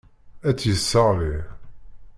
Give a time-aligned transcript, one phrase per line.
[0.47, 1.35] Ad tt-yesseɣli.